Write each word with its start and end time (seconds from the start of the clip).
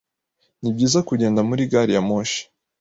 Nibyiza 0.61 0.99
kugenda 1.09 1.39
muri 1.49 1.61
gari 1.71 1.91
ya 1.95 2.01
moshi. 2.07 2.41